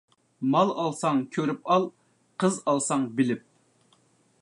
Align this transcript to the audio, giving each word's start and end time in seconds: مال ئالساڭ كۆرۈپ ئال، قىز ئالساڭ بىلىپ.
مال 0.53 0.71
ئالساڭ 0.83 1.19
كۆرۈپ 1.37 1.71
ئال، 1.73 1.87
قىز 2.45 2.59
ئالساڭ 2.73 3.07
بىلىپ. 3.21 3.49